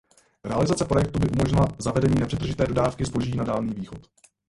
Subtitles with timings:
[0.43, 4.07] Realizace projektu by umožnila zavedení nepřetržité dodávky zboží na Dálný východ.